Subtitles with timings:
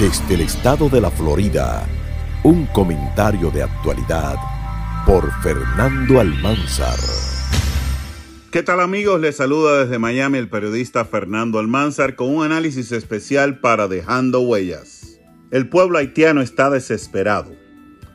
[0.00, 1.86] Desde el estado de la Florida,
[2.42, 4.36] un comentario de actualidad
[5.04, 6.98] por Fernando Almanzar.
[8.50, 9.20] ¿Qué tal amigos?
[9.20, 15.20] Les saluda desde Miami el periodista Fernando Almanzar con un análisis especial para Dejando Huellas.
[15.50, 17.52] El pueblo haitiano está desesperado.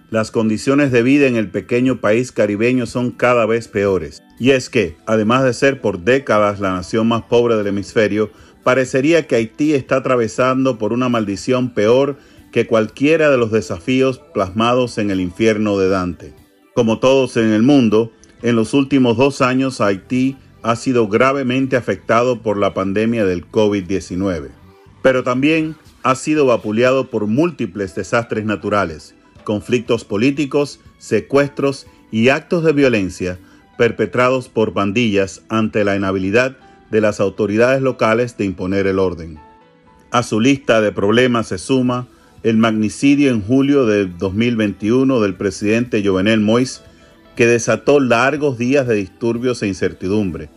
[0.09, 4.23] Las condiciones de vida en el pequeño país caribeño son cada vez peores.
[4.39, 8.31] Y es que, además de ser por décadas la nación más pobre del hemisferio,
[8.65, 12.17] parecería que Haití está atravesando por una maldición peor
[12.51, 16.33] que cualquiera de los desafíos plasmados en el infierno de Dante.
[16.73, 22.41] Como todos en el mundo, en los últimos dos años Haití ha sido gravemente afectado
[22.41, 24.49] por la pandemia del COVID-19,
[25.03, 32.73] pero también ha sido vapuleado por múltiples desastres naturales, conflictos políticos, secuestros y actos de
[32.73, 33.37] violencia
[33.77, 36.57] perpetrados por pandillas ante la inhabilidad
[36.95, 39.37] de las autoridades locales de imponer el orden.
[40.11, 42.07] A su lista de problemas se suma
[42.41, 46.83] el magnicidio en julio de 2021 del presidente Jovenel Moïse,
[47.35, 50.47] que desató largos días de disturbios e incertidumbre,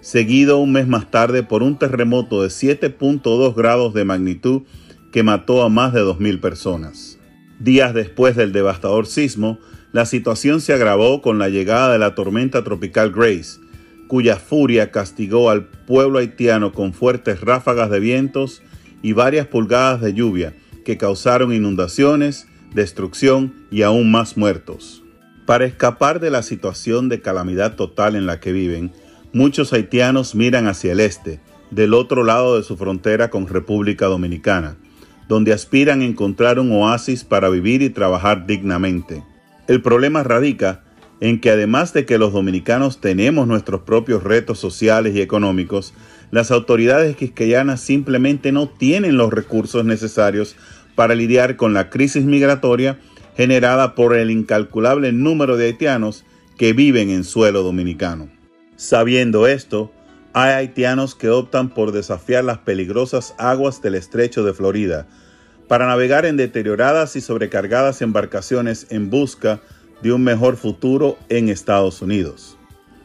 [0.00, 4.62] seguido un mes más tarde por un terremoto de 7.2 grados de magnitud
[5.10, 7.18] que mató a más de 2.000 personas.
[7.58, 9.58] Días después del devastador sismo,
[9.90, 13.58] la situación se agravó con la llegada de la tormenta tropical Grace,
[14.08, 18.62] cuya furia castigó al pueblo haitiano con fuertes ráfagas de vientos
[19.02, 20.54] y varias pulgadas de lluvia
[20.84, 25.04] que causaron inundaciones, destrucción y aún más muertos.
[25.46, 28.92] Para escapar de la situación de calamidad total en la que viven,
[29.32, 31.40] muchos haitianos miran hacia el este,
[31.70, 34.76] del otro lado de su frontera con República Dominicana,
[35.28, 39.22] donde aspiran a encontrar un oasis para vivir y trabajar dignamente.
[39.66, 40.84] El problema radica
[41.20, 45.94] en que además de que los dominicanos tenemos nuestros propios retos sociales y económicos,
[46.30, 50.56] las autoridades quisqueyanas simplemente no tienen los recursos necesarios
[50.94, 52.98] para lidiar con la crisis migratoria
[53.36, 56.24] generada por el incalculable número de haitianos
[56.56, 58.28] que viven en suelo dominicano.
[58.76, 59.92] Sabiendo esto,
[60.32, 65.06] hay haitianos que optan por desafiar las peligrosas aguas del estrecho de Florida
[65.68, 72.02] para navegar en deterioradas y sobrecargadas embarcaciones en busca de un mejor futuro en Estados
[72.02, 72.56] Unidos.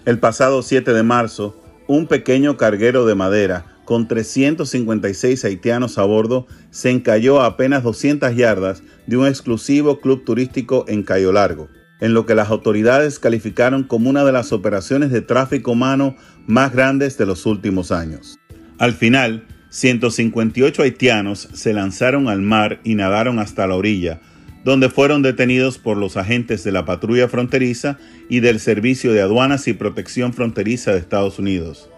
[0.05, 1.55] El pasado 7 de marzo,
[1.87, 8.35] un pequeño carguero de madera con 356 haitianos a bordo se encalló a apenas 200
[8.35, 13.83] yardas de un exclusivo club turístico en Cayo Largo, en lo que las autoridades calificaron
[13.83, 16.15] como una de las operaciones de tráfico humano
[16.47, 18.39] más grandes de los últimos años.
[18.77, 24.21] Al final, 158 haitianos se lanzaron al mar y nadaron hasta la orilla,
[24.63, 27.97] donde fueron detenidos por los agentes de la patrulla fronteriza
[28.29, 31.89] y del Servicio de Aduanas y Protección Fronteriza de Estados Unidos.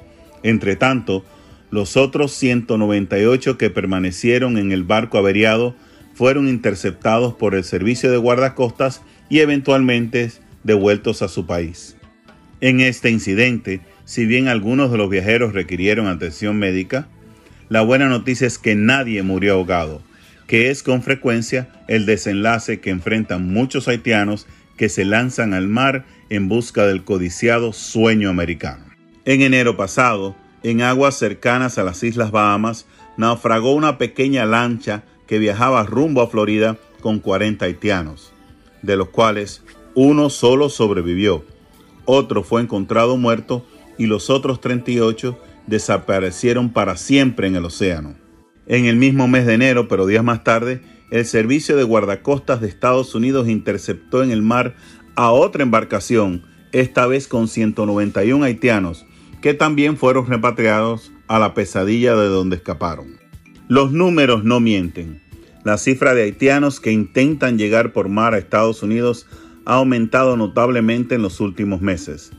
[0.44, 1.24] Entre tanto,
[1.72, 5.76] los otros 198 que permanecieron en el barco averiado
[6.14, 10.32] fueron interceptados por el Servicio de Guardacostas y eventualmente
[10.64, 11.98] devueltos a su país.
[12.62, 17.08] En este incidente, si bien algunos de los viajeros requirieron atención médica,
[17.70, 20.02] la buena noticia es que nadie murió ahogado
[20.48, 24.48] que es con frecuencia el desenlace que enfrentan muchos haitianos
[24.78, 28.86] que se lanzan al mar en busca del codiciado sueño americano.
[29.26, 32.86] En enero pasado, en aguas cercanas a las Islas Bahamas,
[33.18, 38.34] naufragó una pequeña lancha que viajaba rumbo a Florida con 40 haitianos,
[38.82, 41.46] de los cuales uno solo sobrevivió,
[42.06, 43.66] otro fue encontrado muerto
[43.98, 48.16] y los otros 38 desaparecieron para siempre en el océano.
[48.68, 50.82] En el mismo mes de enero, pero días más tarde,
[51.12, 54.76] el Servicio de Guardacostas de Estados Unidos interceptó en el mar
[55.16, 59.06] a otra embarcación, esta vez con 191 haitianos,
[59.42, 63.18] que también fueron repatriados a la pesadilla de donde escaparon.
[63.68, 65.22] Los números no mienten.
[65.64, 69.28] La cifra de haitianos que intentan llegar por mar a Estados Unidos
[69.66, 72.32] ha aumentado notablemente en los últimos meses.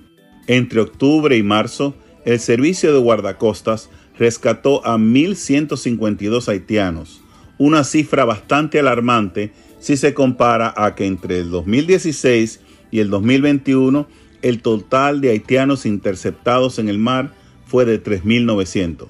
[0.47, 7.21] Entre octubre y marzo, el servicio de guardacostas rescató a 1.152 haitianos,
[7.59, 12.61] una cifra bastante alarmante si se compara a que entre el 2016
[12.91, 14.09] y el 2021
[14.43, 17.33] el total de haitianos interceptados en el mar
[17.67, 19.07] fue de 3.900.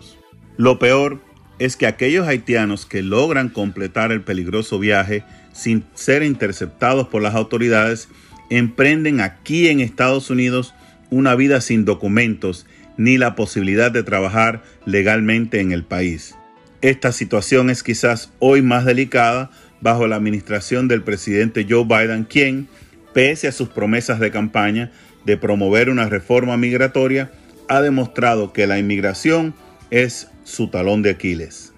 [0.56, 1.20] Lo peor
[1.58, 7.34] es que aquellos haitianos que logran completar el peligroso viaje sin ser interceptados por las
[7.34, 8.08] autoridades
[8.50, 10.74] emprenden aquí en Estados Unidos
[11.10, 16.34] una vida sin documentos ni la posibilidad de trabajar legalmente en el país.
[16.82, 19.50] Esta situación es quizás hoy más delicada
[19.80, 22.68] bajo la administración del presidente Joe Biden, quien,
[23.12, 24.92] pese a sus promesas de campaña
[25.24, 27.32] de promover una reforma migratoria,
[27.68, 29.54] ha demostrado que la inmigración
[29.90, 31.72] es su talón de Aquiles.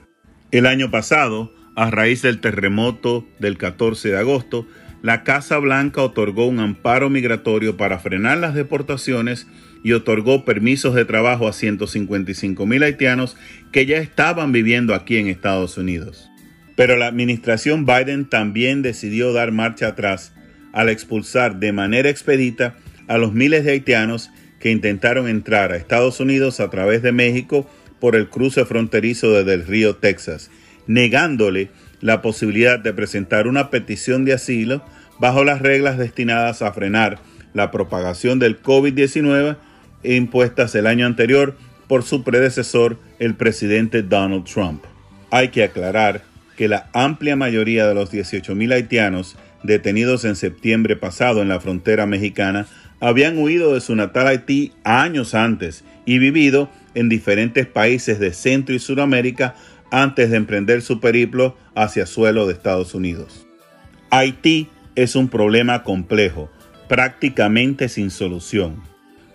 [0.51, 4.67] El año pasado, a raíz del terremoto del 14 de agosto,
[5.03, 9.47] la Casa Blanca otorgó un amparo migratorio para frenar las deportaciones
[9.85, 13.37] y otorgó permisos de trabajo a 155 mil haitianos
[13.71, 16.29] que ya estaban viviendo aquí en Estados Unidos.
[16.75, 20.33] Pero la administración Biden también decidió dar marcha atrás
[20.73, 24.31] al expulsar de manera expedita a los miles de haitianos
[24.61, 27.71] que intentaron entrar a Estados Unidos a través de México
[28.01, 30.51] por el cruce fronterizo desde el río Texas,
[30.87, 34.83] negándole la posibilidad de presentar una petición de asilo
[35.19, 37.19] bajo las reglas destinadas a frenar
[37.55, 39.57] la propagación del COVID-19
[40.05, 41.57] impuestas el año anterior
[41.89, 44.85] por su predecesor, el presidente Donald Trump.
[45.31, 46.23] Hay que aclarar
[46.57, 52.07] que la amplia mayoría de los 18.000 haitianos detenidos en septiembre pasado en la frontera
[52.07, 52.67] mexicana
[53.01, 58.75] habían huido de su natal Haití años antes y vivido en diferentes países de Centro
[58.75, 59.55] y Sudamérica
[59.91, 63.47] antes de emprender su periplo hacia suelo de Estados Unidos.
[64.11, 66.51] Haití es un problema complejo,
[66.89, 68.89] prácticamente sin solución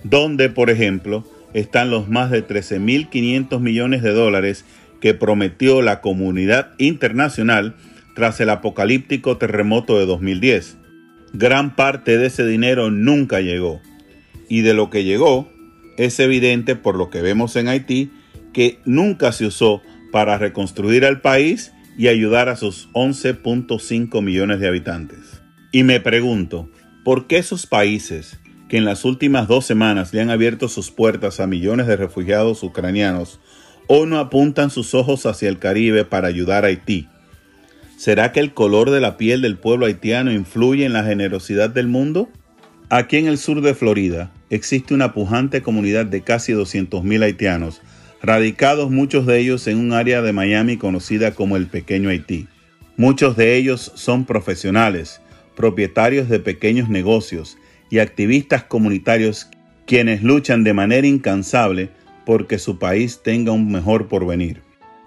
[0.04, 4.66] donde, por ejemplo, están los más de 13.500 millones de dólares
[5.00, 7.76] que prometió la comunidad internacional
[8.16, 10.78] tras el apocalíptico terremoto de 2010.
[11.34, 13.82] Gran parte de ese dinero nunca llegó.
[14.50, 15.50] Y de lo que llegó,
[15.98, 18.12] es evidente por lo que vemos en Haití
[18.52, 19.82] que nunca se usó
[20.14, 25.42] para reconstruir al país y ayudar a sus 11.5 millones de habitantes.
[25.72, 26.70] Y me pregunto,
[27.04, 28.40] ¿por qué esos países
[28.70, 32.64] que en las últimas dos semanas le han abierto sus puertas a millones de refugiados
[32.64, 33.40] ucranianos,
[33.88, 37.08] o no apuntan sus ojos hacia el Caribe para ayudar a Haití.
[37.98, 41.88] ¿Será que el color de la piel del pueblo haitiano influye en la generosidad del
[41.88, 42.30] mundo?
[42.90, 47.82] Aquí en el sur de Florida existe una pujante comunidad de casi 200.000 haitianos,
[48.24, 52.48] radicados muchos de ellos en un área de Miami conocida como el Pequeño Haití.
[52.96, 55.20] Muchos de ellos son profesionales,
[55.58, 57.58] propietarios de pequeños negocios
[57.90, 59.50] y activistas comunitarios
[59.86, 61.90] quienes luchan de manera incansable
[62.26, 64.62] porque su país tenga un mejor porvenir.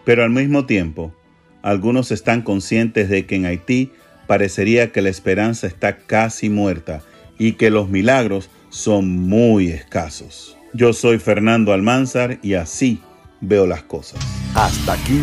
[0.04, 1.14] Pero al mismo tiempo,
[1.62, 3.92] algunos están conscientes de que en Haití
[4.26, 7.00] parecería que la esperanza está casi muerta
[7.38, 10.58] y que los milagros son muy escasos.
[10.74, 13.00] Yo soy Fernando Almanzar y así
[13.40, 14.20] veo las cosas.
[14.54, 15.22] Hasta aquí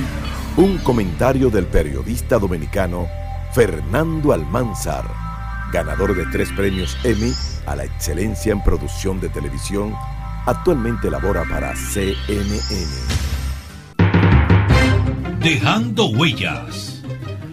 [0.57, 3.07] un comentario del periodista dominicano
[3.53, 5.05] Fernando Almanzar,
[5.71, 7.33] ganador de tres premios Emmy
[7.65, 9.95] a la excelencia en producción de televisión,
[10.45, 12.59] actualmente labora para CNN.
[15.39, 17.03] Dejando huellas.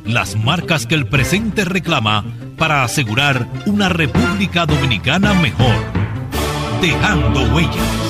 [0.05, 2.25] Las marcas que el presente reclama
[2.57, 5.75] para asegurar una República Dominicana mejor.
[6.81, 8.10] Dejando huellas.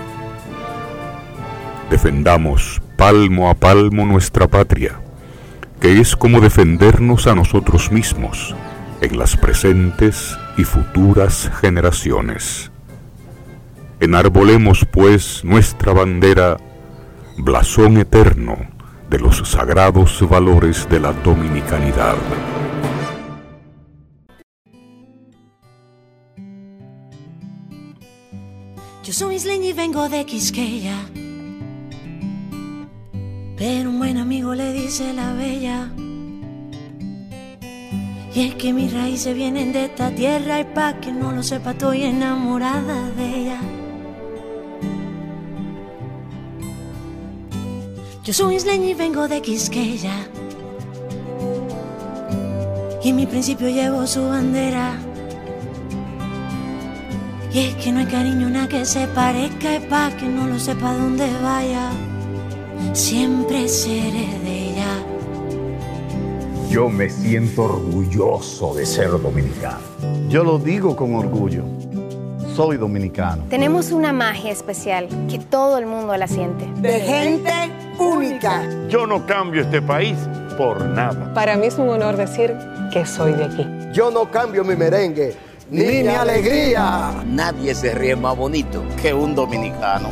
[1.91, 5.01] Defendamos palmo a palmo nuestra patria,
[5.81, 8.55] que es como defendernos a nosotros mismos
[9.01, 12.71] en las presentes y futuras generaciones.
[13.99, 16.55] Enarbolemos pues nuestra bandera,
[17.37, 18.55] blasón eterno
[19.09, 22.15] de los sagrados valores de la dominicanidad.
[29.03, 30.95] Yo soy isleña y vengo de Quisqueya,
[33.61, 35.87] pero un buen amigo le dice la bella.
[38.33, 41.69] Y es que mis raíces vienen de esta tierra y pa' que no lo sepa
[41.69, 43.59] estoy enamorada de ella.
[48.23, 50.27] Yo soy isleña y vengo de Quisqueya.
[53.03, 54.95] Y en mi principio llevo su bandera.
[57.53, 60.57] Y es que no hay cariño una que se parezca y pa' que no lo
[60.57, 61.91] sepa dónde vaya.
[62.93, 64.87] Siempre seré de ella.
[66.69, 69.79] Yo me siento orgulloso de ser dominicano.
[70.29, 71.63] Yo lo digo con orgullo.
[72.55, 73.43] Soy dominicano.
[73.49, 76.65] Tenemos una magia especial que todo el mundo la siente.
[76.81, 77.51] De gente
[77.97, 78.63] única.
[78.89, 80.17] Yo no cambio este país
[80.57, 81.33] por nada.
[81.33, 82.55] Para mí es un honor decir
[82.91, 83.67] que soy de aquí.
[83.93, 85.35] Yo no cambio mi merengue
[85.69, 87.23] ni, mi alegría.
[87.25, 90.09] Nadie se ríe más bonito que un dominicano.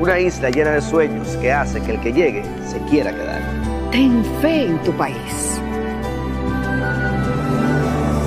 [0.00, 3.40] Una isla llena de sueños que hace que el que llegue se quiera quedar.
[3.90, 5.60] Ten fe en tu país.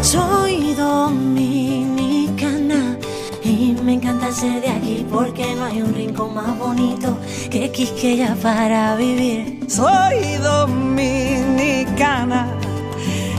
[0.02, 2.98] Soy dominicana
[3.44, 7.18] y me encanta ser de aquí porque no hay un rincón más bonito
[7.50, 9.60] que Quisqueya para vivir.
[9.68, 12.48] Soy dominicana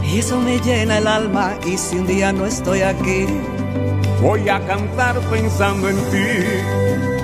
[0.04, 3.26] y eso me llena el alma y si un día no estoy aquí,
[4.22, 7.17] voy a cantar pensando en ti.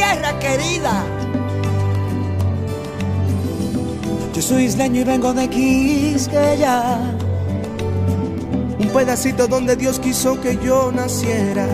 [0.00, 1.04] Tierra querida.
[4.34, 7.00] Yo soy isleño y vengo de Quisqueya.
[8.78, 11.66] Un pedacito donde Dios quiso que yo naciera.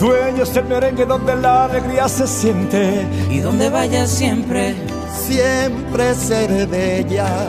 [0.00, 3.06] Dueño es el merengue donde la alegría se siente.
[3.30, 4.74] Y donde vaya siempre,
[5.14, 7.46] siempre seré bella.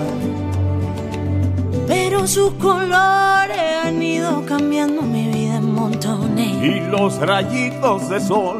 [1.87, 6.63] Pero sus colores han ido cambiando mi vida en montones.
[6.63, 8.59] Y los rayitos de sol,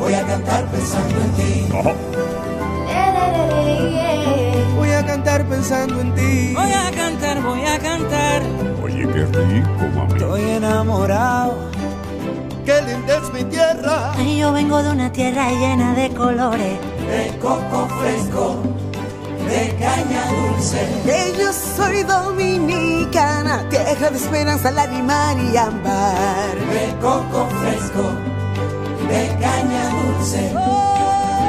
[0.00, 1.68] voy a cantar pensando en ti.
[4.76, 6.54] Voy a cantar pensando en ti.
[6.54, 8.42] Voy a cantar, voy a cantar.
[8.82, 10.12] Oye, qué rico, mami.
[10.14, 11.70] Estoy enamorado.
[12.64, 14.12] Qué linda es mi tierra.
[14.16, 16.78] Ay, yo vengo de una tierra llena de colores.
[17.06, 18.62] De coco fresco,
[19.48, 20.86] de caña dulce.
[21.04, 26.54] Que yo soy dominicana, tierra de esperanza, lágrima y ámbar.
[26.72, 28.12] De coco fresco,
[29.10, 30.42] de caña dulce.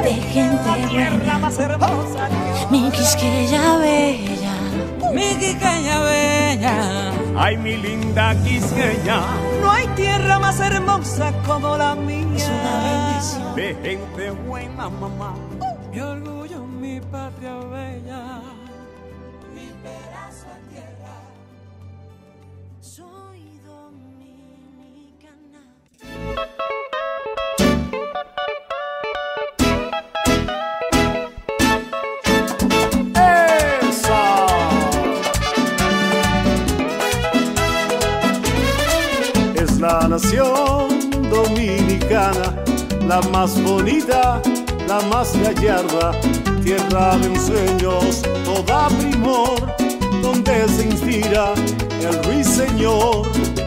[0.04, 1.38] de gente buena.
[1.38, 2.28] más hermosa.
[2.70, 4.54] Mi Quisqueya bella.
[5.14, 7.12] Mi Quisqueya bella.
[7.36, 9.20] Ay, mi linda Quisqueya.
[9.60, 12.36] No hay tierra más hermosa como la mía.
[12.36, 13.54] Es una bendición.
[13.54, 15.34] De gente buena, mamá.
[15.92, 18.31] Mi orgullo, mi patria bella.
[39.82, 42.54] La nación dominicana,
[43.08, 44.40] la más bonita,
[44.86, 46.12] la más gallarda,
[46.62, 49.74] tierra de ensueños, toda primor,
[50.22, 51.52] donde se inspira
[52.00, 53.26] el ruiseñor,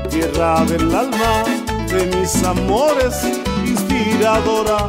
[0.09, 1.43] tierra del alma,
[1.89, 3.15] de mis amores,
[3.65, 4.87] inspiradora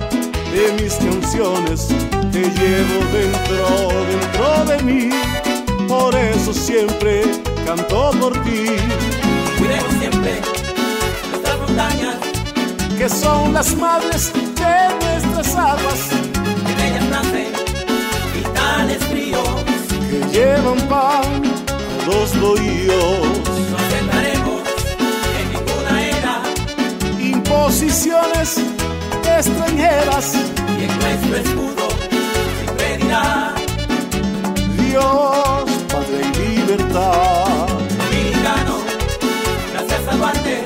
[0.54, 1.88] de mis canciones,
[2.30, 5.11] te llevo dentro, dentro de mí,
[5.88, 7.23] por eso siempre
[7.66, 8.76] canto por ti.
[9.59, 10.55] Cuidemos siempre
[12.98, 17.52] que son las madres de nuestras aguas, en ellas nacen
[18.34, 19.48] vitales ríos,
[20.10, 23.28] que llevan pan a los bohíos.
[23.70, 24.62] no aceptaremos
[25.38, 26.42] en ninguna era,
[27.20, 28.58] Imposiciones
[29.36, 30.34] extranjeras,
[30.78, 31.88] y en nuestro escudo
[32.60, 33.54] siempre dirá,
[34.78, 37.66] Dios, Padre y libertad.
[37.98, 38.74] dominicano,
[39.72, 40.64] gracias a Duarte,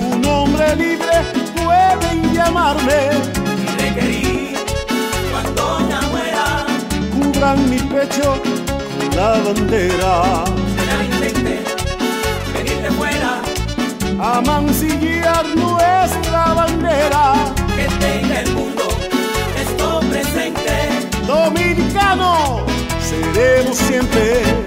[0.00, 1.11] Un hombre libre
[2.42, 3.10] pueden llamarme,
[3.62, 4.54] y requerí,
[5.30, 6.66] cuando ya muera,
[7.12, 10.44] cubran mi pecho con la bandera.
[12.54, 13.42] venir de fuera,
[14.20, 17.34] a mancillar nuestra bandera.
[17.76, 18.82] que tenga el mundo
[19.60, 21.08] esto presente.
[21.26, 22.64] Dominicano,
[23.00, 24.61] seremos siempre.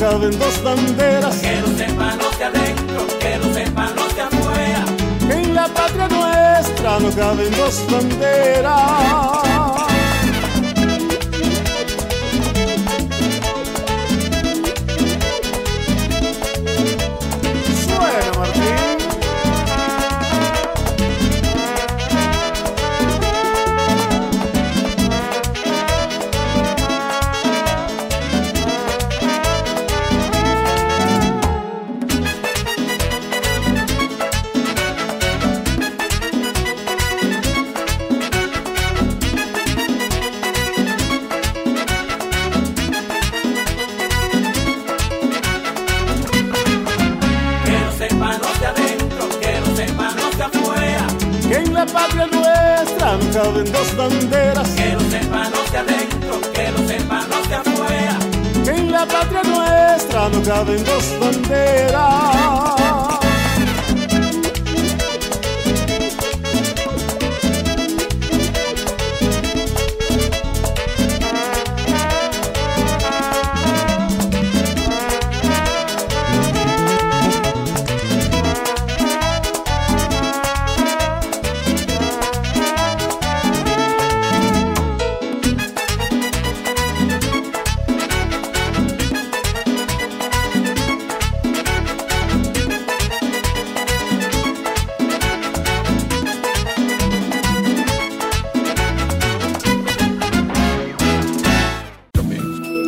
[0.00, 1.36] Caben dos banderas.
[1.36, 4.84] Que lo sepan los de adentro, que lo sepan los de afuera.
[5.28, 9.89] En la patria nuestra no caben dos banderas.
[60.40, 62.79] Nuestra no caben dos banderas.